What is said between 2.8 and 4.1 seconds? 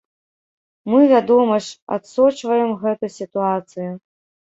гэту сітуацыю.